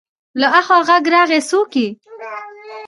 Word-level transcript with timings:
له 0.39 0.47
اخوا 0.59 0.77
غږ 0.87 1.03
راغی: 1.13 1.39
څوک 1.49 1.71
يې؟ 1.81 1.87